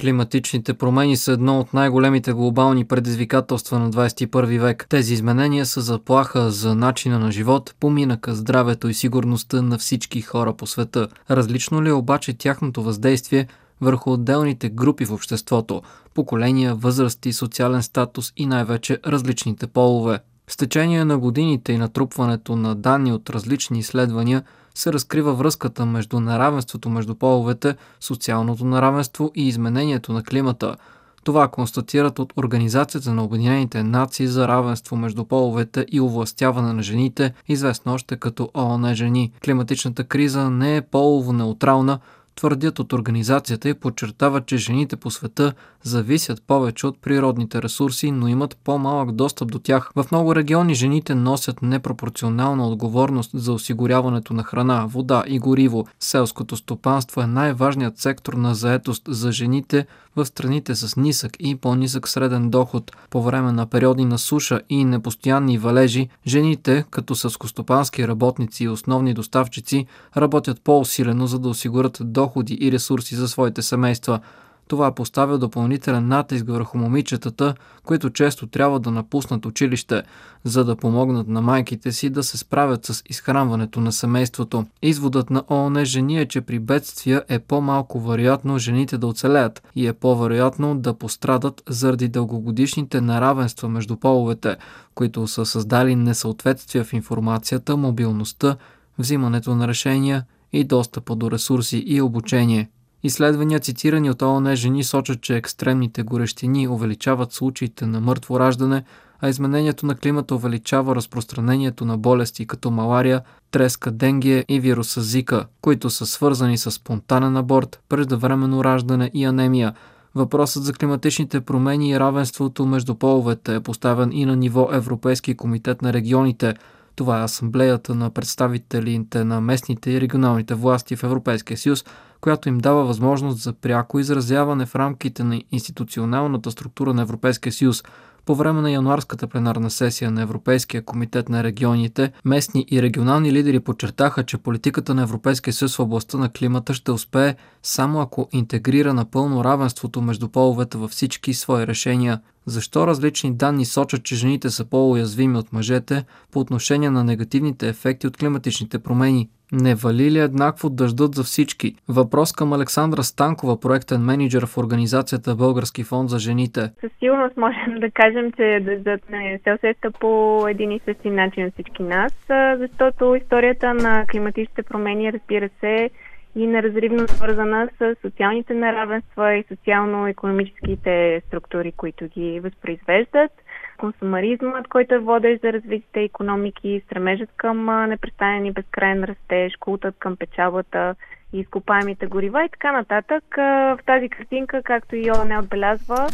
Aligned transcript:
Климатичните 0.00 0.74
промени 0.74 1.16
са 1.16 1.32
едно 1.32 1.60
от 1.60 1.74
най-големите 1.74 2.32
глобални 2.32 2.84
предизвикателства 2.84 3.78
на 3.78 3.90
21 3.90 4.60
век. 4.60 4.86
Тези 4.88 5.14
изменения 5.14 5.66
са 5.66 5.80
заплаха 5.80 6.50
за 6.50 6.74
начина 6.74 7.18
на 7.18 7.32
живот, 7.32 7.74
поминъка, 7.80 8.34
здравето 8.34 8.88
и 8.88 8.94
сигурността 8.94 9.62
на 9.62 9.78
всички 9.78 10.20
хора 10.20 10.52
по 10.52 10.66
света. 10.66 11.08
Различно 11.30 11.82
ли 11.82 11.88
е 11.88 11.92
обаче 11.92 12.38
тяхното 12.38 12.82
въздействие 12.82 13.46
върху 13.80 14.12
отделните 14.12 14.68
групи 14.68 15.04
в 15.04 15.12
обществото, 15.12 15.82
поколения, 16.14 16.74
възрасти, 16.74 17.32
социален 17.32 17.82
статус 17.82 18.32
и 18.36 18.46
най-вече 18.46 18.98
различните 19.06 19.66
полове? 19.66 20.18
С 20.48 20.56
течение 20.56 21.04
на 21.04 21.18
годините 21.18 21.72
и 21.72 21.78
натрупването 21.78 22.56
на 22.56 22.74
данни 22.74 23.12
от 23.12 23.30
различни 23.30 23.78
изследвания 23.78 24.42
се 24.76 24.92
разкрива 24.92 25.34
връзката 25.34 25.86
между 25.86 26.20
неравенството 26.20 26.90
между 26.90 27.14
половете, 27.14 27.76
социалното 28.00 28.64
неравенство 28.64 29.30
и 29.34 29.48
изменението 29.48 30.12
на 30.12 30.22
климата. 30.22 30.76
Това 31.24 31.48
констатират 31.48 32.18
от 32.18 32.32
Организацията 32.36 33.14
на 33.14 33.24
Обединените 33.24 33.82
нации 33.82 34.26
за 34.26 34.48
равенство 34.48 34.96
между 34.96 35.24
половете 35.24 35.86
и 35.92 36.00
овластяване 36.00 36.72
на 36.72 36.82
жените, 36.82 37.32
известно 37.48 37.94
още 37.94 38.16
като 38.16 38.50
ООН 38.54 38.94
жени. 38.94 39.32
Климатичната 39.44 40.04
криза 40.04 40.50
не 40.50 40.76
е 40.76 40.82
полово 40.82 41.32
неутрална, 41.32 41.98
твърдят 42.36 42.78
от 42.78 42.92
организацията 42.92 43.68
и 43.68 43.74
подчертават, 43.74 44.46
че 44.46 44.56
жените 44.56 44.96
по 44.96 45.10
света 45.10 45.52
зависят 45.82 46.42
повече 46.42 46.86
от 46.86 47.00
природните 47.02 47.62
ресурси, 47.62 48.10
но 48.10 48.28
имат 48.28 48.56
по-малък 48.64 49.12
достъп 49.12 49.52
до 49.52 49.58
тях. 49.58 49.90
В 49.96 50.06
много 50.10 50.34
региони 50.34 50.74
жените 50.74 51.14
носят 51.14 51.62
непропорционална 51.62 52.68
отговорност 52.68 53.30
за 53.34 53.52
осигуряването 53.52 54.34
на 54.34 54.42
храна, 54.42 54.86
вода 54.86 55.24
и 55.26 55.38
гориво. 55.38 55.86
Селското 56.00 56.56
стопанство 56.56 57.20
е 57.20 57.26
най-важният 57.26 57.98
сектор 57.98 58.32
на 58.32 58.54
заетост 58.54 59.02
за 59.08 59.32
жените 59.32 59.86
в 60.16 60.26
страните 60.26 60.74
с 60.74 60.96
нисък 60.96 61.32
и 61.40 61.56
по-нисък 61.56 62.08
среден 62.08 62.50
доход. 62.50 62.92
По 63.10 63.22
време 63.22 63.52
на 63.52 63.66
периоди 63.66 64.04
на 64.04 64.18
суша 64.18 64.60
и 64.68 64.84
непостоянни 64.84 65.58
валежи, 65.58 66.08
жените, 66.26 66.84
като 66.90 67.14
селскостопански 67.14 68.08
работници 68.08 68.64
и 68.64 68.68
основни 68.68 69.14
доставчици, 69.14 69.86
работят 70.16 70.60
по-усилено, 70.60 71.26
за 71.26 71.38
да 71.38 71.48
осигурят 71.48 71.98
доходи 72.00 72.58
и 72.60 72.72
ресурси 72.72 73.14
за 73.14 73.28
своите 73.28 73.62
семейства. 73.62 74.20
Това 74.68 74.94
поставя 74.94 75.38
допълнителен 75.38 76.08
натиск 76.08 76.46
върху 76.48 76.78
момичетата, 76.78 77.54
които 77.84 78.10
често 78.10 78.46
трябва 78.46 78.80
да 78.80 78.90
напуснат 78.90 79.46
училище, 79.46 80.02
за 80.44 80.64
да 80.64 80.76
помогнат 80.76 81.28
на 81.28 81.40
майките 81.40 81.92
си 81.92 82.10
да 82.10 82.22
се 82.22 82.38
справят 82.38 82.86
с 82.86 83.02
изхранването 83.08 83.80
на 83.80 83.92
семейството. 83.92 84.66
Изводът 84.82 85.30
на 85.30 85.42
ООН 85.50 85.84
жени 85.84 86.18
е, 86.18 86.26
че 86.26 86.40
при 86.40 86.58
бедствия 86.58 87.24
е 87.28 87.38
по-малко 87.38 88.00
вероятно 88.00 88.58
жените 88.58 88.98
да 88.98 89.06
оцелеят 89.06 89.62
и 89.76 89.86
е 89.86 89.92
по-вероятно 89.92 90.78
да 90.78 90.94
пострадат 90.94 91.62
заради 91.68 92.08
дългогодишните 92.08 93.00
неравенства 93.00 93.68
между 93.68 93.96
половете, 93.96 94.56
които 94.94 95.26
са 95.26 95.46
създали 95.46 95.96
несъответствия 95.96 96.84
в 96.84 96.92
информацията, 96.92 97.76
мобилността, 97.76 98.56
взимането 98.98 99.54
на 99.54 99.68
решения 99.68 100.24
и 100.52 100.64
достъпа 100.64 101.16
до 101.16 101.30
ресурси 101.30 101.84
и 101.86 102.00
обучение. 102.00 102.68
Изследвания, 103.06 103.60
цитирани 103.60 104.10
от 104.10 104.22
ООН 104.22 104.56
жени, 104.56 104.84
сочат, 104.84 105.20
че 105.20 105.36
екстремните 105.36 106.02
горещини 106.02 106.68
увеличават 106.68 107.32
случаите 107.32 107.86
на 107.86 108.00
мъртво 108.00 108.40
раждане, 108.40 108.84
а 109.20 109.28
изменението 109.28 109.86
на 109.86 109.94
климата 109.94 110.34
увеличава 110.34 110.96
разпространението 110.96 111.84
на 111.84 111.98
болести 111.98 112.46
като 112.46 112.70
малария, 112.70 113.22
треска, 113.50 113.90
денгия 113.90 114.44
и 114.48 114.60
вируса 114.60 115.02
Зика, 115.02 115.46
които 115.62 115.90
са 115.90 116.06
свързани 116.06 116.58
с 116.58 116.70
спонтанен 116.70 117.36
аборт, 117.36 117.80
преждевременно 117.88 118.64
раждане 118.64 119.10
и 119.14 119.24
анемия. 119.24 119.74
Въпросът 120.14 120.64
за 120.64 120.72
климатичните 120.72 121.40
промени 121.40 121.90
и 121.90 121.98
равенството 122.00 122.66
между 122.66 122.94
половете 122.94 123.54
е 123.54 123.60
поставен 123.60 124.12
и 124.12 124.24
на 124.24 124.36
ниво 124.36 124.68
Европейски 124.72 125.36
комитет 125.36 125.82
на 125.82 125.92
регионите. 125.92 126.54
Това 126.96 127.20
е 127.20 127.24
асамблеята 127.24 127.94
на 127.94 128.10
представителите 128.10 129.24
на 129.24 129.40
местните 129.40 129.90
и 129.90 130.00
регионалните 130.00 130.54
власти 130.54 130.96
в 130.96 131.02
Европейския 131.02 131.56
съюз, 131.56 131.84
която 132.20 132.48
им 132.48 132.58
дава 132.58 132.84
възможност 132.84 133.42
за 133.42 133.52
пряко 133.52 133.98
изразяване 133.98 134.66
в 134.66 134.74
рамките 134.74 135.24
на 135.24 135.42
институционалната 135.52 136.50
структура 136.50 136.94
на 136.94 137.02
Европейския 137.02 137.52
съюз. 137.52 137.82
По 138.26 138.34
време 138.34 138.60
на 138.60 138.70
януарската 138.70 139.26
пленарна 139.26 139.70
сесия 139.70 140.10
на 140.10 140.22
Европейския 140.22 140.84
комитет 140.84 141.28
на 141.28 141.44
регионите, 141.44 142.12
местни 142.24 142.66
и 142.70 142.82
регионални 142.82 143.32
лидери 143.32 143.60
подчертаха, 143.60 144.24
че 144.24 144.38
политиката 144.38 144.94
на 144.94 145.02
Европейския 145.02 145.52
съюз 145.52 145.76
в 145.76 145.80
областта 145.80 146.18
на 146.18 146.32
климата 146.32 146.74
ще 146.74 146.90
успее 146.90 147.34
само 147.62 148.00
ако 148.00 148.28
интегрира 148.32 148.94
напълно 148.94 149.44
равенството 149.44 150.02
между 150.02 150.28
половете 150.28 150.78
във 150.78 150.90
всички 150.90 151.34
свои 151.34 151.66
решения. 151.66 152.20
Защо 152.46 152.86
различни 152.86 153.34
данни 153.34 153.64
сочат, 153.64 154.04
че 154.04 154.14
жените 154.14 154.50
са 154.50 154.64
по-уязвими 154.64 155.38
от 155.38 155.52
мъжете 155.52 156.04
по 156.32 156.40
отношение 156.40 156.90
на 156.90 157.04
негативните 157.04 157.68
ефекти 157.68 158.06
от 158.06 158.16
климатичните 158.16 158.78
промени? 158.78 159.28
Не 159.52 159.74
вали 159.74 160.10
ли 160.10 160.18
еднакво 160.18 160.70
дъждът 160.70 161.14
за 161.14 161.24
всички? 161.24 161.76
Въпрос 161.88 162.32
към 162.32 162.52
Александра 162.52 163.02
Станкова, 163.02 163.60
проектен 163.60 164.00
менеджер 164.00 164.46
в 164.46 164.58
организацията 164.58 165.34
Български 165.34 165.84
фонд 165.84 166.10
за 166.10 166.18
жените. 166.18 166.60
Със 166.80 166.90
сигурност 166.98 167.36
можем 167.36 167.80
да 167.80 167.90
кажем, 167.90 168.15
че 168.36 168.60
дъждът 168.62 169.10
не 169.10 169.40
се 169.44 169.52
усеща 169.52 169.90
по 169.90 170.44
един 170.48 170.72
и 170.72 170.80
същи 170.84 171.10
начин 171.10 171.46
от 171.46 171.52
всички 171.52 171.82
нас, 171.82 172.12
защото 172.58 173.14
историята 173.14 173.74
на 173.74 174.06
климатичните 174.10 174.62
промени, 174.62 175.12
разбира 175.12 175.48
се, 175.60 175.90
и 176.36 176.46
неразривно 176.46 177.08
свързана 177.08 177.68
с 177.78 177.96
социалните 178.02 178.54
неравенства 178.54 179.34
и 179.34 179.44
социално-економическите 179.48 181.22
структури, 181.26 181.72
които 181.72 182.08
ги 182.08 182.40
възпроизвеждат. 182.40 183.30
Консумаризмът, 183.78 184.68
който 184.68 184.94
е 184.94 184.98
водещ 184.98 185.42
за 185.42 185.52
развитите 185.52 186.00
економики, 186.00 186.82
стремежът 186.84 187.30
към 187.36 187.88
непрестанен 187.88 188.46
и 188.46 188.52
безкрайен 188.52 189.04
растеж, 189.04 189.52
култът 189.60 189.94
към 189.98 190.16
печалбата 190.16 190.94
и 191.12 191.15
изкопаемите 191.32 192.06
горива 192.06 192.44
и 192.44 192.48
така 192.48 192.72
нататък. 192.72 193.24
В 193.36 193.78
тази 193.86 194.08
картинка, 194.08 194.62
както 194.62 194.96
и 194.96 195.10
ООН 195.10 195.38
отбелязва, 195.38 196.08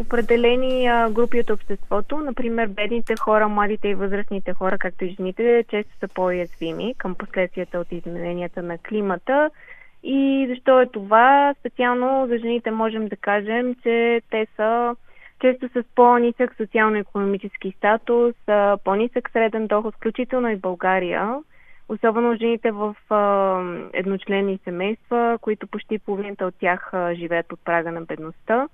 определени 0.00 0.88
групи 1.10 1.40
от 1.40 1.50
обществото, 1.50 2.18
например 2.18 2.66
бедните 2.66 3.14
хора, 3.20 3.48
младите 3.48 3.88
и 3.88 3.94
възрастните 3.94 4.52
хора, 4.52 4.78
както 4.78 5.04
и 5.04 5.14
жените, 5.14 5.64
често 5.70 5.92
са 6.00 6.08
по-уязвими 6.08 6.94
към 6.98 7.14
последствията 7.14 7.78
от 7.78 7.92
измененията 7.92 8.62
на 8.62 8.78
климата. 8.78 9.50
И 10.02 10.46
защо 10.48 10.80
е 10.80 10.86
това? 10.86 11.54
Специално 11.60 12.26
за 12.26 12.38
жените 12.38 12.70
можем 12.70 13.08
да 13.08 13.16
кажем, 13.16 13.74
че 13.82 14.20
те 14.30 14.46
са 14.56 14.96
често 15.40 15.68
с 15.68 15.84
по-нисък 15.94 16.54
социално-економически 16.56 17.74
статус, 17.76 18.34
по-нисък 18.84 19.30
среден 19.30 19.66
доход, 19.66 19.94
включително 19.94 20.50
и 20.50 20.56
България. 20.56 21.34
Особено 21.88 22.36
жените 22.36 22.70
в 22.70 22.96
а, 23.10 23.62
едночленни 23.92 24.58
семейства, 24.64 25.38
които 25.40 25.66
почти 25.66 25.98
половината 25.98 26.46
от 26.46 26.54
тях 26.60 26.90
а, 26.94 27.14
живеят 27.14 27.48
под 27.48 27.60
прага 27.64 27.92
на 27.92 28.00
бедността. 28.00 28.68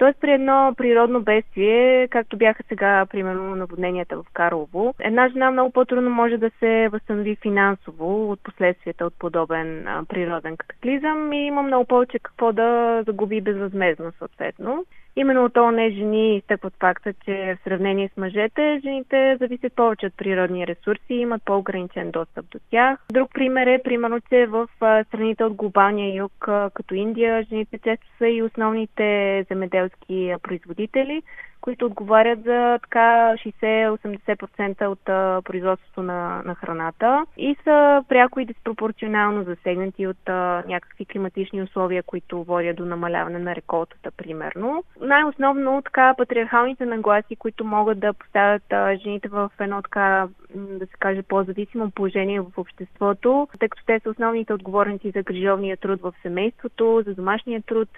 Тоест 0.00 0.20
при 0.20 0.32
едно 0.32 0.74
природно 0.76 1.20
бедствие, 1.20 2.08
както 2.08 2.36
бяха 2.36 2.62
сега, 2.68 3.06
примерно, 3.10 3.56
наводненията 3.56 4.16
в 4.16 4.24
Карлово, 4.32 4.94
една 5.00 5.28
жена 5.28 5.50
много 5.50 5.72
по-трудно 5.72 6.10
може 6.10 6.36
да 6.36 6.50
се 6.58 6.88
възстанови 6.92 7.36
финансово 7.36 8.30
от 8.30 8.40
последствията 8.42 9.06
от 9.06 9.14
подобен 9.18 9.88
а, 9.88 10.04
природен 10.08 10.56
катаклизъм 10.56 11.32
и 11.32 11.46
има 11.46 11.62
много 11.62 11.84
повече 11.84 12.18
какво 12.18 12.52
да 12.52 13.02
загуби 13.06 13.40
безвъзмезно, 13.40 14.12
съответно. 14.18 14.84
Именно 15.20 15.44
от 15.44 15.56
не 15.74 15.90
жени 15.90 16.36
изтъкват 16.36 16.74
факта, 16.80 17.12
че 17.24 17.56
в 17.60 17.64
сравнение 17.64 18.10
с 18.14 18.16
мъжете, 18.16 18.80
жените 18.84 19.36
зависят 19.40 19.72
повече 19.72 20.06
от 20.06 20.16
природни 20.16 20.66
ресурси 20.66 21.02
и 21.10 21.20
имат 21.20 21.42
по-ограничен 21.44 22.10
достъп 22.10 22.46
до 22.50 22.58
тях. 22.70 22.98
Друг 23.12 23.30
пример 23.34 23.66
е, 23.66 23.82
примерно, 23.84 24.20
че 24.20 24.46
в 24.46 24.68
страните 25.06 25.44
от 25.44 25.54
глобалния 25.54 26.14
юг, 26.14 26.32
като 26.74 26.94
Индия, 26.94 27.42
жените 27.42 27.78
често 27.78 28.06
са 28.18 28.28
и 28.28 28.42
основните 28.42 29.46
земеделски 29.48 30.34
производители, 30.42 31.22
които 31.60 31.86
отговарят 31.86 32.42
за 32.44 32.78
така 32.82 33.34
60-80% 33.36 34.86
от 34.86 35.08
а, 35.08 35.42
производството 35.44 36.02
на, 36.02 36.42
на 36.44 36.54
храната 36.54 37.26
и 37.36 37.56
са 37.64 38.04
пряко 38.08 38.40
и 38.40 38.44
диспропорционално 38.44 39.44
засегнати 39.44 40.06
от 40.06 40.28
а, 40.28 40.62
някакви 40.68 41.04
климатични 41.04 41.62
условия, 41.62 42.02
които 42.02 42.44
водят 42.44 42.76
до 42.76 42.84
намаляване 42.84 43.38
на 43.38 43.54
реколтата, 43.54 44.10
примерно. 44.10 44.84
Най-основно 45.00 45.82
така 45.82 46.14
патриархалните 46.18 46.86
нагласи, 46.86 47.36
които 47.36 47.64
могат 47.64 48.00
да 48.00 48.12
поставят 48.12 48.72
а, 48.72 48.96
жените 48.96 49.28
в 49.28 49.50
едно 49.60 49.82
така, 49.82 50.28
да 50.54 50.86
се 50.86 50.92
каже, 50.98 51.22
по-зависимо 51.22 51.90
положение 51.90 52.40
в 52.40 52.50
обществото, 52.56 53.48
тъй 53.58 53.68
като 53.68 53.84
те 53.86 54.00
са 54.00 54.10
основните 54.10 54.54
отговорници 54.54 55.10
за 55.10 55.22
грижовния 55.22 55.76
труд 55.76 56.00
в 56.00 56.14
семейството, 56.22 57.02
за 57.06 57.14
домашния 57.14 57.62
труд, 57.62 57.88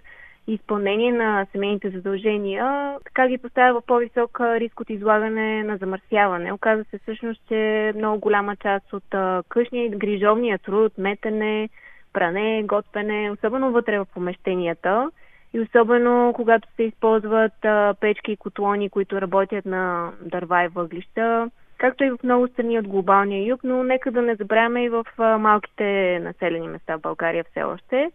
изпълнение 0.46 1.12
на 1.12 1.46
семейните 1.52 1.90
задължения, 1.90 2.96
така 3.04 3.28
ги 3.28 3.38
поставя 3.38 3.80
в 3.80 3.86
по-висок 3.86 4.40
риск 4.40 4.80
от 4.80 4.90
излагане 4.90 5.64
на 5.64 5.76
замърсяване. 5.76 6.52
Оказва 6.52 6.84
се 6.84 6.98
всъщност, 6.98 7.42
че 7.48 7.92
много 7.96 8.20
голяма 8.20 8.56
част 8.56 8.92
от 8.92 9.04
къщния 9.48 9.90
грижовния 9.90 10.58
труд, 10.58 10.92
метене, 10.98 11.68
пране, 12.12 12.62
готвене, 12.66 13.30
особено 13.30 13.72
вътре 13.72 13.98
в 13.98 14.06
помещенията 14.14 15.10
и 15.54 15.60
особено 15.60 16.32
когато 16.34 16.68
се 16.76 16.82
използват 16.82 17.66
печки 18.00 18.32
и 18.32 18.36
котлони, 18.36 18.90
които 18.90 19.20
работят 19.20 19.66
на 19.66 20.12
дърва 20.20 20.64
и 20.64 20.68
въглища, 20.68 21.50
както 21.78 22.04
и 22.04 22.10
в 22.10 22.18
много 22.24 22.48
страни 22.48 22.78
от 22.78 22.88
глобалния 22.88 23.46
юг, 23.46 23.60
но 23.64 23.82
нека 23.82 24.10
да 24.10 24.22
не 24.22 24.34
забравяме 24.34 24.84
и 24.84 24.88
в 24.88 25.04
малките 25.18 26.18
населени 26.22 26.68
места 26.68 26.96
в 26.96 27.00
България 27.00 27.44
все 27.44 27.62
още. 27.62 28.10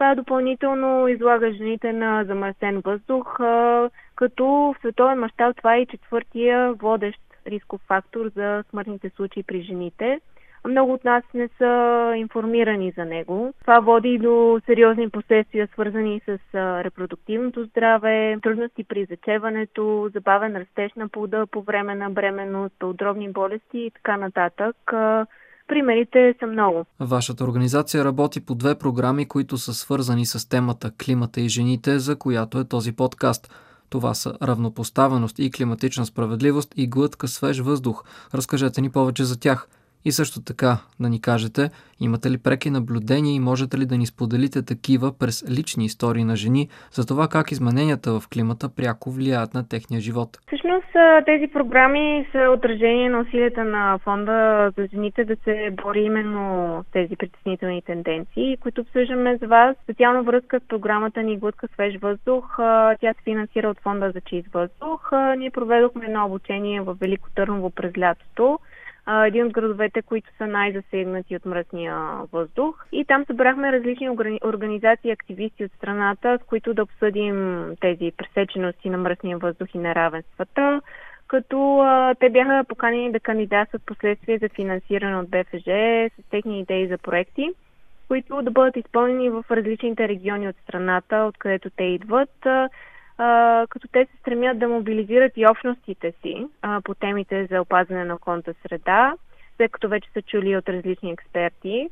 Това 0.00 0.14
допълнително 0.14 1.08
излага 1.08 1.52
жените 1.52 1.92
на 1.92 2.24
замърсен 2.24 2.80
въздух, 2.84 3.34
като 4.16 4.44
в 4.46 4.74
световен 4.78 5.18
мащаб 5.18 5.56
това 5.56 5.74
е 5.74 5.80
и 5.80 5.86
четвъртия 5.86 6.72
водещ 6.72 7.20
рисков 7.46 7.80
фактор 7.88 8.28
за 8.36 8.64
смъртните 8.70 9.10
случаи 9.10 9.42
при 9.42 9.62
жените. 9.62 10.20
Много 10.68 10.92
от 10.92 11.04
нас 11.04 11.24
не 11.34 11.48
са 11.58 12.12
информирани 12.16 12.92
за 12.96 13.04
него. 13.04 13.52
Това 13.60 13.80
води 13.80 14.18
до 14.18 14.60
сериозни 14.66 15.10
последствия, 15.10 15.68
свързани 15.72 16.20
с 16.26 16.38
репродуктивното 16.54 17.64
здраве, 17.64 18.36
трудности 18.42 18.84
при 18.84 19.04
зачеването, 19.04 20.10
забавен 20.14 20.56
растеж 20.56 20.92
на 20.96 21.08
плода 21.08 21.46
по 21.46 21.62
време 21.62 21.94
на 21.94 22.10
бременност, 22.10 22.74
белодробни 22.80 23.32
болести 23.32 23.78
и 23.78 23.90
така 23.90 24.16
нататък. 24.16 24.76
Примерите 25.70 26.34
са 26.40 26.46
много. 26.46 26.84
Вашата 27.00 27.44
организация 27.44 28.04
работи 28.04 28.40
по 28.40 28.54
две 28.54 28.74
програми, 28.74 29.28
които 29.28 29.58
са 29.58 29.74
свързани 29.74 30.26
с 30.26 30.48
темата 30.48 30.92
климата 31.04 31.40
и 31.40 31.48
жените, 31.48 31.98
за 31.98 32.16
която 32.16 32.58
е 32.58 32.64
този 32.64 32.92
подкаст. 32.92 33.54
Това 33.88 34.14
са 34.14 34.34
равнопоставеност 34.42 35.38
и 35.38 35.50
климатична 35.50 36.06
справедливост 36.06 36.74
и 36.76 36.86
глътка 36.86 37.28
свеж 37.28 37.58
въздух. 37.58 38.04
Разкажете 38.34 38.80
ни 38.80 38.90
повече 38.90 39.24
за 39.24 39.40
тях– 39.40 39.68
и 40.04 40.12
също 40.12 40.44
така 40.44 40.78
да 41.00 41.08
ни 41.08 41.20
кажете, 41.20 41.70
имате 42.00 42.30
ли 42.30 42.38
преки 42.38 42.70
наблюдения 42.70 43.34
и 43.34 43.40
можете 43.40 43.78
ли 43.78 43.86
да 43.86 43.96
ни 43.98 44.06
споделите 44.06 44.64
такива 44.64 45.18
през 45.18 45.44
лични 45.50 45.84
истории 45.84 46.24
на 46.24 46.36
жени 46.36 46.68
за 46.92 47.06
това 47.06 47.28
как 47.28 47.52
измененията 47.52 48.20
в 48.20 48.28
климата 48.32 48.68
пряко 48.76 49.10
влияят 49.10 49.54
на 49.54 49.68
техния 49.68 50.00
живот? 50.00 50.28
Всъщност 50.46 50.90
тези 51.26 51.46
програми 51.52 52.26
са 52.32 52.54
отражение 52.56 53.10
на 53.10 53.20
усилията 53.20 53.64
на 53.64 53.98
фонда 53.98 54.70
за 54.76 54.88
жените 54.92 55.24
да 55.24 55.36
се 55.44 55.70
бори 55.82 56.00
именно 56.00 56.84
с 56.88 56.92
тези 56.92 57.16
притеснителни 57.16 57.82
тенденции, 57.82 58.56
които 58.60 58.80
обсъждаме 58.80 59.38
с 59.38 59.46
вас. 59.46 59.76
Специално 59.84 60.24
връзка 60.24 60.60
с 60.60 60.68
програмата 60.68 61.22
ни 61.22 61.38
Глътка 61.38 61.68
свеж 61.74 61.94
въздух. 62.02 62.44
Тя 63.00 63.14
се 63.14 63.22
финансира 63.24 63.68
от 63.68 63.80
фонда 63.80 64.10
за 64.14 64.20
чист 64.20 64.48
въздух. 64.52 65.10
Ние 65.38 65.50
проведохме 65.50 66.04
едно 66.06 66.26
обучение 66.26 66.80
в 66.80 66.96
Велико 67.00 67.28
Търново 67.34 67.70
през 67.70 67.98
лятото 67.98 68.58
един 69.26 69.46
от 69.46 69.52
градовете, 69.52 70.02
които 70.02 70.30
са 70.38 70.46
най-засегнати 70.46 71.36
от 71.36 71.46
мръсния 71.46 71.96
въздух. 72.32 72.86
И 72.92 73.04
там 73.04 73.24
събрахме 73.24 73.72
различни 73.72 74.10
организации 74.44 75.08
и 75.08 75.12
активисти 75.12 75.64
от 75.64 75.72
страната, 75.72 76.38
с 76.42 76.46
които 76.46 76.74
да 76.74 76.82
обсъдим 76.82 77.66
тези 77.80 78.12
пресечености 78.16 78.90
на 78.90 78.98
мръсния 78.98 79.38
въздух 79.38 79.68
и 79.74 79.78
неравенствата 79.78 80.80
като 81.30 81.78
а, 81.78 82.14
те 82.14 82.30
бяха 82.30 82.64
поканени 82.68 83.12
да 83.12 83.20
кандидатстват 83.20 83.82
последствие 83.86 84.38
за 84.38 84.48
финансиране 84.48 85.16
от 85.16 85.30
БФЖ 85.30 85.64
с 86.18 86.30
техни 86.30 86.60
идеи 86.60 86.88
за 86.88 86.98
проекти, 86.98 87.50
които 88.08 88.42
да 88.42 88.50
бъдат 88.50 88.76
изпълнени 88.76 89.30
в 89.30 89.44
различните 89.50 90.08
региони 90.08 90.48
от 90.48 90.56
страната, 90.56 91.16
откъдето 91.16 91.70
те 91.70 91.84
идват 91.84 92.46
като 93.68 93.88
те 93.92 94.06
се 94.06 94.16
стремят 94.20 94.58
да 94.58 94.68
мобилизират 94.68 95.32
и 95.36 95.46
общностите 95.46 96.12
си 96.22 96.46
а, 96.62 96.80
по 96.80 96.94
темите 96.94 97.46
за 97.46 97.60
опазване 97.60 98.04
на 98.04 98.14
околната 98.14 98.54
среда, 98.62 99.14
след 99.56 99.72
като 99.72 99.88
вече 99.88 100.10
са 100.12 100.22
чули 100.22 100.56
от 100.56 100.68
различни 100.68 101.10
експерти. 101.10 101.88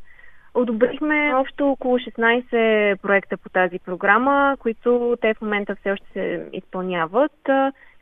Одобрихме 0.54 1.34
общо 1.34 1.70
около 1.70 1.98
16 1.98 2.96
проекта 2.96 3.36
по 3.36 3.48
тази 3.48 3.78
програма, 3.78 4.56
които 4.58 5.16
те 5.20 5.34
в 5.34 5.40
момента 5.40 5.76
все 5.76 5.92
още 5.92 6.06
се 6.12 6.48
изпълняват. 6.52 7.48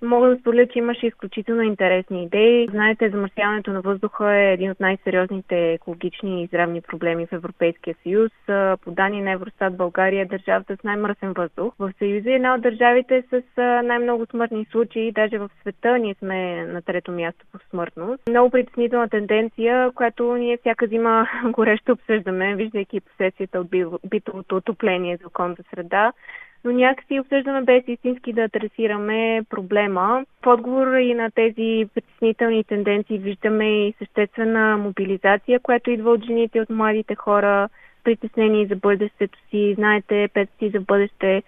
Мога 0.03 0.29
да 0.29 0.39
споделя, 0.39 0.67
че 0.67 0.79
имаше 0.79 1.07
изключително 1.07 1.63
интересни 1.63 2.23
идеи. 2.23 2.69
Знаете, 2.71 3.11
замърсяването 3.11 3.71
на 3.73 3.81
въздуха 3.81 4.35
е 4.35 4.53
един 4.53 4.71
от 4.71 4.81
най-сериозните 4.81 5.73
екологични 5.73 6.43
и 6.43 6.47
здравни 6.47 6.81
проблеми 6.81 7.27
в 7.27 7.33
Европейския 7.33 7.95
съюз. 8.03 8.33
По 8.85 8.91
данни 8.91 9.23
на 9.23 9.31
Евростат 9.31 9.77
България 9.77 10.23
е 10.23 10.39
държавата 10.39 10.77
с 10.77 10.85
най-мръсен 10.85 11.33
въздух. 11.33 11.75
В 11.79 11.93
Съюза 11.99 12.31
е 12.31 12.35
една 12.35 12.55
от 12.55 12.61
държавите 12.61 13.25
с 13.31 13.43
най-много 13.85 14.27
смъртни 14.27 14.67
случаи. 14.71 15.13
Даже 15.13 15.39
в 15.39 15.51
света 15.61 15.99
ние 15.99 16.15
сме 16.15 16.67
на 16.67 16.83
трето 16.83 17.13
място 17.13 17.47
по 17.53 17.59
смъртност. 17.71 18.23
Много 18.29 18.51
притеснителна 18.51 19.09
тенденция, 19.09 19.91
която 19.95 20.35
ние 20.35 20.57
всяка 20.57 20.87
зима 20.87 21.29
горещо 21.51 21.93
обсъждаме, 21.93 22.57
виждайки 22.57 23.01
последствията 23.01 23.61
от 23.61 23.69
битовото 24.11 24.57
отопление 24.57 25.17
за 25.17 25.27
околната 25.27 25.63
среда 25.75 26.13
но 26.65 26.73
някакси 26.73 27.21
обсъждаме 27.21 27.63
без 27.63 27.85
истински 27.89 28.33
да 28.33 28.43
адресираме 28.43 29.43
проблема. 29.51 30.25
В 30.43 30.47
отговор 30.47 30.97
и 30.97 31.15
на 31.15 31.31
тези 31.31 31.89
притеснителни 31.95 32.65
тенденции 32.65 33.19
виждаме 33.19 33.87
и 33.87 33.95
съществена 33.99 34.77
мобилизация, 34.77 35.61
която 35.61 35.91
идва 35.91 36.11
от 36.11 36.25
жените, 36.25 36.61
от 36.61 36.71
младите 36.71 37.15
хора, 37.15 37.69
притеснени 38.05 38.67
за 38.67 38.77
бъдещето 38.77 39.39
си. 39.51 39.75
Знаете, 39.75 40.29
си 40.59 40.71
за 40.71 40.81
бъдеще 40.81 41.43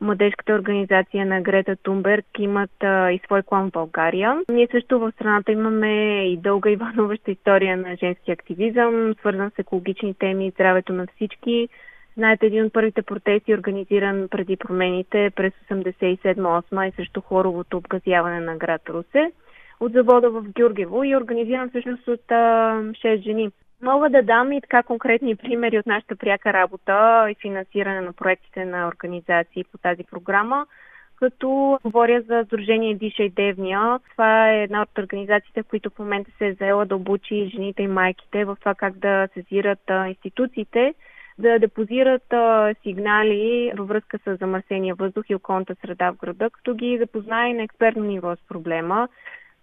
младежката 0.00 0.52
организация 0.52 1.26
на 1.26 1.40
Грета 1.40 1.76
Тумберг 1.76 2.24
имат 2.38 2.82
а, 2.82 3.12
и 3.12 3.20
свой 3.24 3.42
клан 3.42 3.68
в 3.68 3.72
България. 3.72 4.40
Ние 4.48 4.68
също 4.70 4.98
в 4.98 5.12
страната 5.12 5.52
имаме 5.52 6.24
и 6.24 6.36
дълга 6.36 6.70
и 6.70 6.76
вълнуваща 6.76 7.30
история 7.30 7.76
на 7.76 7.96
женски 7.96 8.30
активизъм, 8.30 9.14
свързан 9.18 9.50
с 9.50 9.58
екологични 9.58 10.14
теми 10.14 10.46
и 10.46 10.50
здравето 10.50 10.92
на 10.92 11.06
всички. 11.06 11.68
Знаете, 12.16 12.46
един 12.46 12.64
от 12.64 12.72
първите 12.72 13.02
протести, 13.02 13.54
организиран 13.54 14.28
преди 14.30 14.56
промените 14.56 15.30
през 15.36 15.52
87-8 15.70 16.88
и 16.88 16.92
срещу 16.92 17.20
хоровото 17.20 17.76
обгазяване 17.76 18.40
на 18.40 18.56
град 18.56 18.82
Русе 18.88 19.32
от 19.80 19.92
завода 19.92 20.30
в 20.30 20.44
Гюргево 20.58 21.04
и 21.04 21.16
организиран 21.16 21.68
всъщност 21.68 22.08
от 22.08 22.32
а, 22.32 22.34
6 22.34 23.22
жени. 23.22 23.50
Мога 23.82 24.10
да 24.10 24.22
дам 24.22 24.52
и 24.52 24.60
така 24.60 24.82
конкретни 24.82 25.36
примери 25.36 25.78
от 25.78 25.86
нашата 25.86 26.16
пряка 26.16 26.52
работа 26.52 27.26
и 27.30 27.34
финансиране 27.42 28.00
на 28.00 28.12
проектите 28.12 28.64
на 28.64 28.88
организации 28.88 29.64
по 29.72 29.78
тази 29.78 30.04
програма 30.04 30.66
като 31.16 31.78
говоря 31.84 32.22
за 32.22 32.44
Сдружение 32.46 32.94
Диша 32.94 33.22
и 33.22 33.30
Девния. 33.30 34.00
Това 34.10 34.50
е 34.50 34.62
една 34.62 34.82
от 34.82 34.98
организациите, 34.98 35.62
които 35.62 35.90
в 35.90 35.98
момента 35.98 36.30
се 36.38 36.46
е 36.46 36.54
заела 36.54 36.86
да 36.86 36.96
обучи 36.96 37.50
жените 37.54 37.82
и 37.82 37.86
майките 37.86 38.44
в 38.44 38.56
това 38.60 38.74
как 38.74 38.98
да 38.98 39.28
сезират 39.34 39.90
институциите 40.08 40.94
да 41.38 41.58
депозират 41.58 42.32
а, 42.32 42.74
сигнали 42.82 43.72
във 43.76 43.88
връзка 43.88 44.18
с 44.18 44.36
замърсения 44.36 44.94
въздух 44.94 45.24
и 45.28 45.34
околната 45.34 45.74
среда 45.74 46.10
в 46.10 46.16
града, 46.16 46.50
като 46.50 46.74
ги 46.74 46.98
запознае 46.98 47.54
на 47.54 47.62
експертно 47.62 48.04
ниво 48.04 48.36
с 48.36 48.48
проблема. 48.48 49.08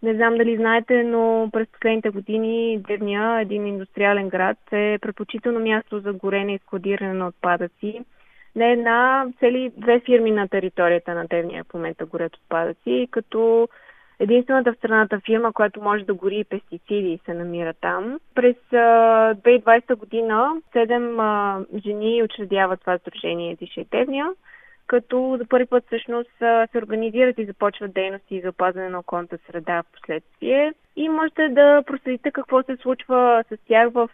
Не 0.04 0.14
знам 0.14 0.38
дали 0.38 0.56
знаете, 0.56 1.04
но 1.04 1.50
през 1.54 1.68
последните 1.68 2.10
години 2.10 2.82
Девния, 2.88 3.40
един 3.42 3.68
индустриален 3.68 4.30
град, 4.30 4.58
е 4.72 4.98
предпочитано 5.02 5.60
място 5.60 6.00
за 6.00 6.14
горене 6.14 6.54
и 6.56 6.60
складиране 6.60 7.14
на 7.14 7.28
отпадъци. 7.28 8.02
Не 8.56 8.72
една, 8.72 9.28
цели 9.40 9.72
две 9.78 10.00
фирми 10.00 10.32
на 10.32 10.48
територията 10.48 11.14
на 11.14 11.26
Девния 11.26 11.64
в 11.64 11.74
момента 11.74 12.06
горят 12.06 12.36
отпадъци, 12.36 13.08
като 13.12 13.70
единствената 14.22 14.74
в 14.74 14.76
страната 14.76 15.20
фирма, 15.26 15.54
която 15.54 15.82
може 15.82 16.04
да 16.04 16.14
гори 16.14 16.44
пестициди 16.44 17.20
се 17.26 17.34
намира 17.34 17.74
там. 17.74 18.20
През 18.36 18.56
2020 18.72 19.96
година 19.96 20.62
седем 20.72 21.18
жени 21.86 22.24
учредяват 22.24 22.80
това 22.80 22.98
сдружение 22.98 23.56
Дишетевния, 23.56 24.28
като 24.88 25.38
за 25.40 25.46
първи 25.46 25.66
път 25.66 25.84
всъщност 25.86 26.32
се 26.40 26.78
организират 26.78 27.38
и 27.38 27.46
започват 27.46 27.94
дейности 27.94 28.42
за 28.42 28.50
опазване 28.50 28.90
на 28.90 29.00
околната 29.00 29.38
среда 29.48 29.84
в 29.84 29.92
последствие. 30.00 30.74
И 30.96 31.10
можете 31.10 31.50
да 31.50 31.84
проследите 31.88 32.32
какво 32.32 32.64
се 32.64 32.78
случва 32.78 33.44
с 33.50 33.58
тях 33.68 33.90
в 33.92 34.10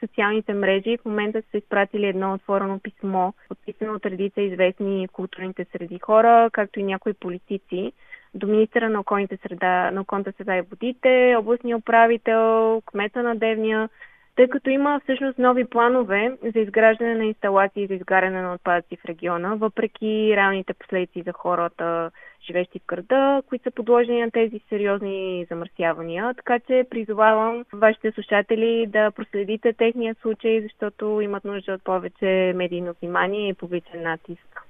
социалните 0.00 0.54
мрежи. 0.54 0.96
В 0.96 1.04
момента 1.04 1.42
са 1.50 1.58
изпратили 1.58 2.06
едно 2.06 2.34
отворено 2.34 2.78
писмо, 2.78 3.32
подписано 3.48 3.94
от 3.94 4.06
редица 4.06 4.40
известни 4.40 5.08
културните 5.12 5.66
среди 5.72 5.98
хора, 5.98 6.50
както 6.52 6.80
и 6.80 6.82
някои 6.82 7.12
политици 7.12 7.92
до 8.34 8.46
министра 8.46 8.90
на 8.90 9.00
околната 9.00 9.36
среда, 9.36 9.90
на 9.90 10.00
околната 10.00 10.32
среда 10.32 10.56
и 10.56 10.62
водите, 10.62 11.36
областния 11.38 11.76
управител, 11.76 12.82
кмета 12.86 13.22
на 13.22 13.36
Девния, 13.36 13.88
тъй 14.36 14.48
като 14.48 14.70
има 14.70 15.00
всъщност 15.00 15.38
нови 15.38 15.64
планове 15.64 16.36
за 16.54 16.60
изграждане 16.60 17.14
на 17.14 17.24
инсталации 17.24 17.86
за 17.86 17.94
изгаряне 17.94 18.42
на 18.42 18.54
отпадъци 18.54 18.96
в 18.96 19.04
региона, 19.04 19.54
въпреки 19.54 20.32
реалните 20.36 20.74
последици 20.74 21.22
за 21.22 21.32
хората, 21.32 22.10
живещи 22.46 22.78
в 22.78 22.86
града, 22.86 23.42
които 23.48 23.62
са 23.62 23.70
подложени 23.70 24.20
на 24.20 24.30
тези 24.30 24.60
сериозни 24.68 25.46
замърсявания. 25.50 26.34
Така 26.34 26.58
че 26.58 26.86
призовавам 26.90 27.64
вашите 27.72 28.12
слушатели 28.12 28.86
да 28.88 29.10
проследите 29.10 29.72
техния 29.72 30.14
случай, 30.22 30.62
защото 30.62 31.20
имат 31.20 31.44
нужда 31.44 31.72
от 31.72 31.84
повече 31.84 32.52
медийно 32.56 32.94
внимание 33.00 33.48
и 33.48 33.54
публичен 33.54 34.02
натиск. 34.02 34.63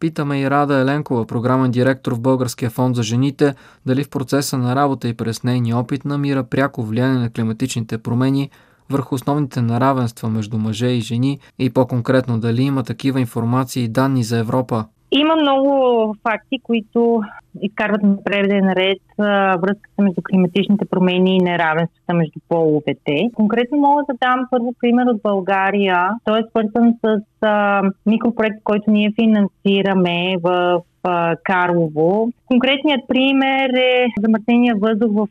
Питаме 0.00 0.40
и 0.40 0.50
Рада 0.50 0.74
Еленкова, 0.74 1.26
програмен 1.26 1.70
директор 1.70 2.14
в 2.14 2.20
Българския 2.20 2.70
фонд 2.70 2.96
за 2.96 3.02
жените, 3.02 3.54
дали 3.86 4.04
в 4.04 4.10
процеса 4.10 4.58
на 4.58 4.76
работа 4.76 5.08
и 5.08 5.14
през 5.14 5.42
нейния 5.42 5.76
опит 5.76 6.04
намира 6.04 6.44
пряко 6.44 6.82
влияние 6.82 7.18
на 7.18 7.30
климатичните 7.30 7.98
промени 7.98 8.50
върху 8.90 9.14
основните 9.14 9.62
наравенства 9.62 10.28
между 10.28 10.58
мъже 10.58 10.86
и 10.86 11.00
жени 11.00 11.38
и 11.58 11.70
по-конкретно 11.70 12.40
дали 12.40 12.62
има 12.62 12.82
такива 12.82 13.20
информации 13.20 13.84
и 13.84 13.88
данни 13.88 14.24
за 14.24 14.38
Европа. 14.38 14.84
Има 15.16 15.36
много 15.36 16.14
факти, 16.28 16.58
които 16.62 17.22
изкарват 17.62 18.02
на 18.02 18.24
преден 18.24 18.72
ред 18.72 19.02
връзката 19.62 20.02
между 20.02 20.22
климатичните 20.30 20.84
промени 20.84 21.36
и 21.36 21.44
неравенствата 21.44 22.14
между 22.14 22.40
половете. 22.48 23.30
Конкретно 23.34 23.78
мога 23.78 24.02
да 24.08 24.14
дам 24.20 24.46
първо 24.50 24.74
пример 24.80 25.06
от 25.06 25.22
България. 25.22 26.10
Той 26.24 26.38
е 26.38 26.48
свързан 26.50 26.94
с 27.04 27.22
а, 27.42 27.82
микропроект, 28.06 28.56
който 28.64 28.90
ние 28.90 29.12
финансираме 29.20 30.36
в 30.42 30.80
Карлово. 31.44 32.28
Конкретният 32.46 33.00
пример 33.08 33.68
е 33.68 34.06
замърсения 34.20 34.74
въздух 34.76 35.10
в 35.12 35.28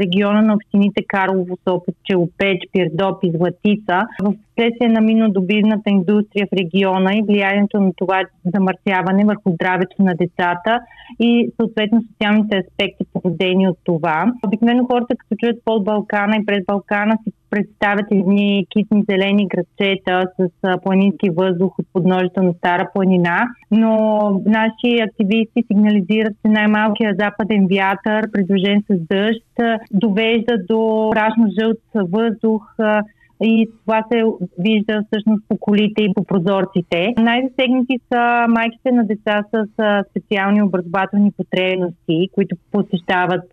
региона 0.00 0.42
на 0.42 0.54
общините 0.54 1.04
Карлово, 1.08 1.56
Сопот, 1.68 1.94
Челопеч, 2.04 2.62
Пирдоп 2.72 3.24
и 3.24 3.32
Златица. 3.36 4.06
В 4.22 4.34
следствие 4.58 4.88
на 4.88 5.00
минодобивната 5.00 5.90
индустрия 5.90 6.46
в 6.46 6.56
региона 6.56 7.10
и 7.14 7.22
влиянието 7.28 7.80
на 7.80 7.92
това 7.96 8.22
замърсяване 8.54 9.24
върху 9.24 9.50
здравето 9.50 10.02
на 10.02 10.14
децата 10.14 10.80
и 11.20 11.50
съответно 11.60 12.02
социалните 12.02 12.56
аспекти, 12.56 13.04
породени 13.12 13.68
от 13.68 13.78
това. 13.84 14.32
Обикновено 14.46 14.86
хората, 14.86 15.16
като 15.16 15.34
чуят 15.38 15.56
под 15.64 15.84
Балкана 15.84 16.36
и 16.36 16.46
пред 16.46 16.64
Балкана, 16.66 17.18
си 17.24 17.32
представят 17.50 18.06
едни 18.10 18.66
китни 18.70 19.04
зелени 19.10 19.48
градчета 19.48 20.24
с 20.38 20.78
планински 20.84 21.30
въздух 21.30 21.78
от 21.78 21.86
подножието 21.92 22.42
на 22.42 22.52
Стара 22.52 22.88
планина, 22.94 23.48
но 23.70 23.92
наши 24.46 25.02
активисти 25.02 25.64
сигнализират, 25.66 26.32
че 26.42 26.52
най-малкият 26.52 27.18
западен 27.18 27.66
вятър, 27.70 28.30
придружен 28.32 28.82
с 28.90 28.94
дъжд, 29.10 29.80
довежда 29.90 30.54
до 30.68 31.10
прашно-жълт 31.14 31.80
въздух, 31.94 32.62
и 33.40 33.70
това 33.84 34.04
се 34.12 34.22
вижда 34.58 35.02
всъщност 35.06 35.42
по 35.48 35.56
колите 35.56 36.02
и 36.02 36.14
по 36.14 36.24
прозорците. 36.24 37.14
Най-засегнати 37.18 37.98
са 38.12 38.46
майките 38.48 38.92
на 38.92 39.04
деца 39.06 39.42
с 39.52 39.66
специални 40.10 40.62
образователни 40.62 41.32
потребности, 41.36 42.28
които 42.32 42.56
посещават 42.72 43.50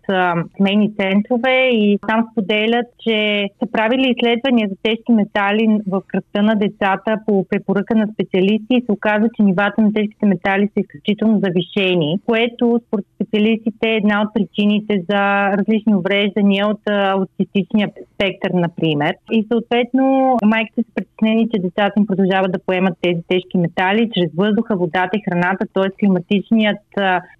смейни 0.56 0.92
центрове 1.00 1.68
и 1.72 1.98
там 2.08 2.28
споделят, 2.32 2.86
че 2.98 3.48
са 3.58 3.70
правили 3.72 4.14
изследвания 4.16 4.68
за 4.68 4.76
тежки 4.82 5.12
метали 5.12 5.80
в 5.86 6.02
кръвта 6.06 6.42
на 6.42 6.54
децата 6.54 7.16
по 7.26 7.46
препоръка 7.48 7.94
на 7.94 8.08
специалисти 8.12 8.66
и 8.70 8.82
се 8.86 8.92
оказва, 8.92 9.28
че 9.36 9.42
нивата 9.42 9.82
на 9.82 9.92
тежките 9.92 10.26
метали 10.26 10.68
са 10.74 10.80
изключително 10.80 11.40
завишени, 11.44 12.18
което 12.26 12.80
според 12.86 13.04
специалистите 13.14 13.88
е 13.88 13.96
една 13.96 14.22
от 14.22 14.34
причините 14.34 15.04
за 15.10 15.50
различни 15.58 15.94
увреждания 15.94 16.68
от 16.68 16.80
аутистичния 16.86 17.90
спектър, 18.14 18.50
например. 18.54 19.14
И 19.32 19.46
съответно 19.52 19.75
съответно 19.76 20.36
майките 20.44 20.82
са 20.82 20.94
притеснени, 20.94 21.48
че 21.54 21.62
децата 21.62 21.92
им 21.96 22.06
продължават 22.06 22.52
да 22.52 22.58
поемат 22.58 22.98
тези 23.02 23.22
тежки 23.28 23.58
метали 23.58 24.10
чрез 24.14 24.30
въздуха, 24.36 24.76
водата 24.76 25.10
и 25.16 25.22
храната, 25.28 25.66
т.е. 25.74 25.90
климатичният 26.00 26.78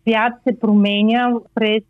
свят 0.03 0.33
се 0.49 0.61
променя 0.61 1.33
през 1.55 1.83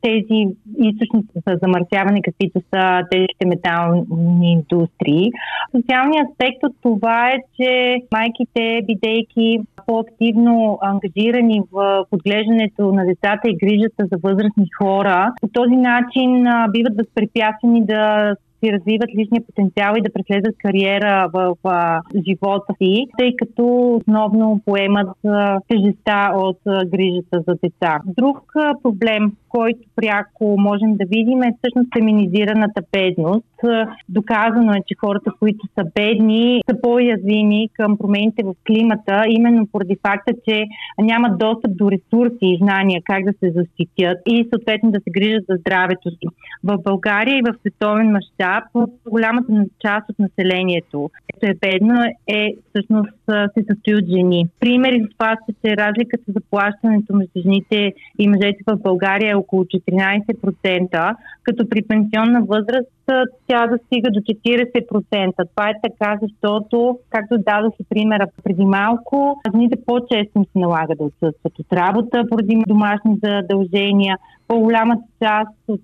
тези 0.00 0.38
източници 0.78 1.32
за 1.46 1.58
замърсяване, 1.62 2.22
каквито 2.22 2.60
са 2.74 3.02
тежките 3.10 3.46
метални 3.46 4.52
индустрии. 4.52 5.30
Социалният 5.76 6.28
аспект 6.30 6.62
от 6.62 6.74
това 6.82 7.28
е, 7.28 7.36
че 7.60 7.96
майките, 8.12 8.80
бидейки 8.86 9.58
по-активно 9.86 10.78
ангажирани 10.82 11.62
в 11.72 12.04
подглеждането 12.10 12.92
на 12.92 13.04
децата 13.06 13.48
и 13.48 13.56
грижата 13.56 14.04
за 14.12 14.18
възрастни 14.22 14.66
хора, 14.78 15.32
по 15.40 15.48
този 15.48 15.76
начин 15.76 16.46
биват 16.72 16.96
възпрепятствани 16.96 17.84
да 17.84 18.34
си 18.60 18.72
развиват 18.72 19.10
личния 19.18 19.42
потенциал 19.46 19.94
и 19.96 20.02
да 20.02 20.12
преследват 20.12 20.56
кариера 20.58 21.30
в 21.32 21.56
а, 21.64 22.00
живота 22.28 22.74
си, 22.82 23.06
тъй 23.18 23.36
като 23.36 23.94
основно 24.00 24.60
поемат 24.64 25.16
тежеста 25.68 26.32
от 26.34 26.60
грижата 26.64 27.42
за 27.48 27.54
деца. 27.62 28.00
Друг 28.06 28.52
проблем, 28.82 29.32
който 29.48 29.80
пряко 29.96 30.56
можем 30.58 30.96
да 30.96 31.04
видим 31.04 31.42
е 31.42 31.54
всъщност 31.58 31.88
феминизираната 31.98 32.82
бедност. 32.92 33.44
Доказано 34.08 34.72
е, 34.72 34.82
че 34.86 34.94
хората, 35.00 35.30
които 35.38 35.66
са 35.78 35.84
бедни, 35.94 36.62
са 36.70 36.80
по-язвими 36.80 37.68
към 37.72 37.98
промените 37.98 38.42
в 38.44 38.54
климата, 38.66 39.24
именно 39.28 39.66
поради 39.66 39.96
факта, 40.06 40.32
че 40.48 40.64
нямат 40.98 41.38
достъп 41.38 41.76
до 41.76 41.90
ресурси 41.90 42.38
и 42.42 42.58
знания 42.62 43.02
как 43.04 43.24
да 43.24 43.32
се 43.32 43.50
защитят 43.50 44.18
и 44.26 44.48
съответно 44.52 44.90
да 44.90 45.00
се 45.00 45.10
грижат 45.10 45.44
за 45.48 45.56
здравето 45.60 46.10
си. 46.10 46.26
В 46.64 46.78
България 46.84 47.38
и 47.38 47.42
в 47.42 47.54
световен 47.60 48.10
мащаб 48.10 48.64
голямата 49.10 49.64
част 49.86 50.10
от 50.10 50.18
населението, 50.18 51.10
което 51.26 51.46
е 51.46 51.70
бедно, 51.70 51.94
е 52.26 52.54
всъщност 52.68 53.10
се 53.26 53.64
състои 53.70 53.94
от 53.94 54.06
жени. 54.10 54.46
Примери 54.60 55.02
за 55.02 55.08
това 55.08 55.36
са, 55.36 55.54
че 55.64 55.76
разликата 55.76 56.24
за 56.28 56.40
плащането 56.50 57.14
между 57.16 57.40
жените 57.42 57.92
и 58.18 58.28
мъжете 58.28 58.58
в 58.66 58.76
България 58.76 59.30
е 59.30 59.36
около 59.38 59.64
14%, 59.64 61.14
като 61.42 61.68
при 61.68 61.82
пенсионна 61.82 62.42
възраст 62.42 62.88
тя 63.46 63.66
да 63.66 63.78
стига 63.86 64.10
до 64.10 64.20
40%. 64.20 65.48
Това 65.56 65.68
е 65.70 65.80
така, 65.82 66.18
защото, 66.22 66.98
както 67.10 67.38
дадох 67.38 67.74
и 67.80 67.84
примера 67.88 68.26
преди 68.44 68.64
малко, 68.64 69.40
жените 69.54 69.76
по-често 69.86 70.44
се 70.52 70.58
налага 70.58 70.94
да 70.96 71.04
отсъстват 71.04 71.58
от 71.58 71.72
работа 71.72 72.24
поради 72.30 72.62
домашни 72.68 73.16
задължения. 73.22 74.18
По-голямата 74.48 75.02
част 75.22 75.58
от 75.68 75.80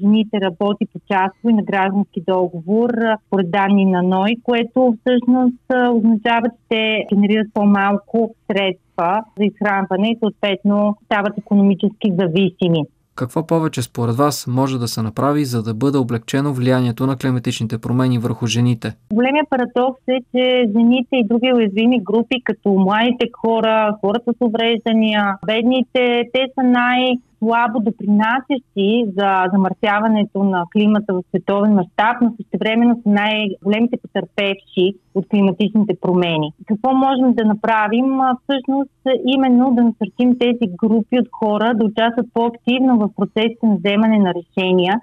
жените 0.00 0.40
работи 0.40 0.86
по 0.92 0.98
часто 1.10 1.48
и 1.48 1.52
на 1.52 1.62
граждански 1.62 2.22
договор, 2.28 2.90
поред 3.30 3.50
данни 3.50 3.84
на 3.84 4.02
НОИ, 4.02 4.36
което 4.42 4.94
всъщност 5.00 5.64
означава, 5.92 6.48
че 6.48 6.68
те 6.68 7.04
генерират 7.12 7.46
по-малко 7.54 8.34
средства 8.52 9.22
за 9.38 9.44
изхранване 9.44 10.10
и 10.10 10.18
съответно 10.22 10.96
стават 11.04 11.38
економически 11.38 12.12
зависими. 12.18 12.84
Какво 13.14 13.46
повече 13.46 13.82
според 13.82 14.16
вас 14.16 14.46
може 14.46 14.78
да 14.78 14.88
се 14.88 15.02
направи, 15.02 15.44
за 15.44 15.62
да 15.62 15.74
бъде 15.74 15.98
облегчено 15.98 16.52
влиянието 16.52 17.06
на 17.06 17.16
климатичните 17.16 17.78
промени 17.78 18.18
върху 18.18 18.46
жените? 18.46 18.92
Големия 19.12 19.44
парадокс 19.50 20.02
е, 20.08 20.18
че 20.34 20.70
жените 20.76 21.08
и 21.12 21.26
други 21.26 21.52
уязвими 21.54 22.00
групи, 22.02 22.36
като 22.44 22.68
младите 22.70 23.26
хора, 23.40 23.96
хората 24.00 24.32
с 24.32 24.36
увреждания, 24.40 25.34
бедните, 25.46 26.24
те 26.32 26.46
са 26.54 26.62
най- 26.62 27.14
слабо 27.38 27.80
допринасящи 27.80 29.06
за 29.18 29.44
замърсяването 29.52 30.44
на 30.44 30.64
климата 30.72 31.14
в 31.14 31.22
световен 31.28 31.74
мащаб, 31.74 32.16
но 32.22 32.34
същевременно 32.36 32.94
са 33.02 33.10
най-големите 33.10 33.96
потърпевши 34.02 34.94
от 35.14 35.28
климатичните 35.28 35.94
промени. 36.00 36.52
Какво 36.66 36.94
можем 36.94 37.32
да 37.34 37.44
направим? 37.44 38.06
Всъщност 38.42 39.00
именно 39.26 39.74
да 39.74 39.82
насърчим 39.84 40.38
тези 40.38 40.72
групи 40.82 41.18
от 41.18 41.28
хора 41.32 41.74
да 41.74 41.84
участват 41.84 42.26
по-активно 42.34 42.98
в 42.98 43.08
процесите 43.16 43.66
на 43.66 43.76
вземане 43.76 44.18
на 44.18 44.32
решения, 44.34 45.00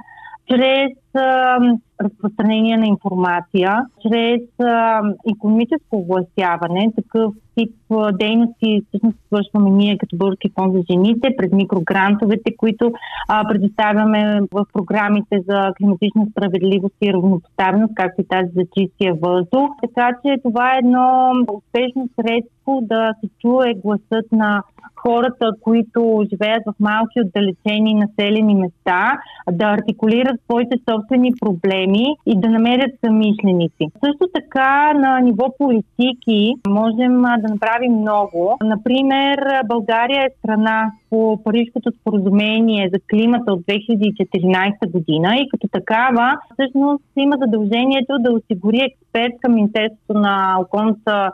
чрез 0.50 0.92
а, 1.14 1.58
разпространение 2.02 2.78
на 2.78 2.88
информация, 2.88 3.86
чрез 4.02 4.42
а, 4.60 5.02
економическо 5.32 5.98
областяване, 5.98 6.92
такъв 6.96 7.34
тип 7.56 7.72
а, 7.92 8.12
дейности 8.12 8.82
всъщност 8.88 9.18
свършваме 9.28 9.70
ние 9.70 9.98
като 9.98 10.18
Български 10.18 10.52
фонд 10.56 10.74
за 10.74 10.84
жените, 10.92 11.36
през 11.38 11.52
микрогрантовете, 11.52 12.56
които 12.58 12.94
а, 13.28 13.48
предоставяме 13.48 14.42
в 14.52 14.66
програмите 14.74 15.42
за 15.50 15.72
климатична 15.78 16.26
справедливост 16.32 16.96
и 17.02 17.14
равнопоставеност, 17.14 17.96
както 17.96 18.22
и 18.22 18.28
тази 18.28 18.50
за 18.56 18.64
чистия 18.78 19.14
въздух. 19.22 19.70
Така 19.82 20.10
че 20.26 20.42
това 20.44 20.76
е 20.76 20.78
едно 20.78 21.32
успешно 21.54 22.10
средство 22.20 22.80
да 22.82 23.14
се 23.22 23.30
чуе 23.42 23.74
гласът 23.74 24.32
на 24.32 24.64
хората, 25.08 25.52
които 25.62 26.26
живеят 26.32 26.64
в 26.66 26.74
малки 26.80 27.22
отдалечени 27.22 27.94
населени 27.94 28.56
места, 28.56 29.20
да 29.52 29.66
артикулират 29.66 30.42
своите 30.44 30.78
собствени 30.90 31.32
проблеми 31.42 32.06
и 32.26 32.40
да 32.40 32.50
намерят 32.50 32.92
самишленици. 33.06 33.86
Също 34.06 34.28
така 34.34 34.94
на 34.94 35.20
ниво 35.20 35.46
политики 35.58 36.54
можем 36.68 37.22
да 37.22 37.48
направим 37.50 37.94
много. 37.94 38.58
Например, 38.64 39.38
България 39.66 40.22
е 40.24 40.36
страна 40.40 40.92
по 41.10 41.44
Парижското 41.44 41.92
споразумение 41.92 42.90
за 42.94 43.00
климата 43.10 43.54
от 43.54 43.60
2014 43.60 44.92
година 44.92 45.36
и 45.38 45.50
като 45.50 45.68
такава 45.68 46.38
всъщност 46.54 47.04
има 47.16 47.38
задължението 47.40 48.14
да 48.20 48.32
осигури 48.32 48.80
експерт 48.82 49.34
към 49.42 49.54
Министерството 49.54 50.14
на 50.20 50.58
околната 50.62 51.32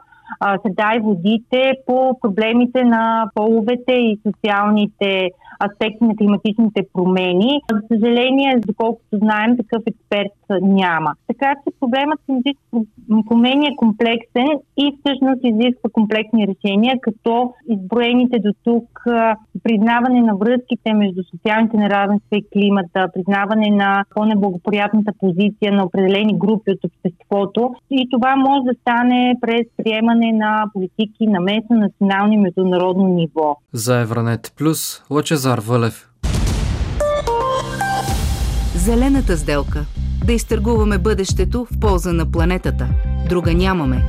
среда 0.66 0.92
и 0.96 1.00
водите 1.00 1.74
по 1.86 2.20
проблемите 2.22 2.84
на 2.84 3.30
половете 3.36 3.94
и 3.94 4.20
социалните 4.28 5.30
аспекти 5.66 6.04
на 6.04 6.16
климатичните 6.16 6.82
промени. 6.94 7.60
За 7.72 7.82
съжаление, 7.88 8.60
доколкото 8.68 9.18
знаем, 9.18 9.58
такъв 9.58 9.84
експерт 9.88 10.62
няма. 10.62 11.14
Така 11.28 11.54
че 11.56 11.80
проблемът 11.80 12.20
с 12.20 12.26
климатичните 12.26 13.28
промени 13.28 13.66
е 13.68 13.76
комплексен 13.76 14.50
и 14.78 14.86
всъщност 15.00 15.40
изисква 15.44 15.90
комплексни 15.94 16.48
решения, 16.48 16.96
като 17.02 17.54
изброените 17.70 18.40
до 18.40 18.52
тук 18.64 18.88
признаване 19.64 20.22
на 20.22 20.36
връзките 20.36 20.94
между 20.94 21.24
социалните 21.24 21.78
неравенства 21.78 22.38
и 22.38 22.46
климата, 22.54 23.10
признаване 23.14 23.70
на 23.72 24.04
по-неблагоприятната 24.16 25.12
позиция 25.20 25.72
на 25.72 25.86
определени 25.86 26.38
групи 26.38 26.72
от 26.72 26.84
обществото. 26.84 27.76
И 27.92 28.08
това 28.12 28.36
може 28.36 28.62
да 28.64 28.74
стане 28.82 29.36
през 29.42 29.66
приемане 29.78 30.21
на 30.34 30.66
политики 30.74 31.28
на 31.28 31.40
местно, 31.40 31.78
национално 31.78 32.34
и 32.34 32.38
международно 32.38 33.08
ниво. 33.08 33.58
За 33.74 34.00
Евранет 34.00 34.54
Плюс, 34.58 35.04
Лъчезар 35.10 35.60
Вълев. 35.60 36.10
Зелената 38.76 39.38
сделка. 39.38 39.86
Да 40.26 40.34
изтъргуваме 40.34 40.98
бъдещето 40.98 41.66
в 41.66 41.80
полза 41.80 42.14
на 42.14 42.32
планетата. 42.32 42.88
Друга 43.30 43.54
нямаме. 43.54 44.04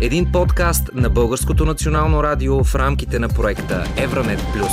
Един 0.00 0.32
подкаст 0.32 0.90
на 0.94 1.10
Българското 1.10 1.64
национално 1.64 2.22
радио 2.22 2.64
в 2.64 2.74
рамките 2.74 3.18
на 3.18 3.28
проекта 3.28 3.84
Евранет 3.96 4.40
Плюс. 4.52 4.72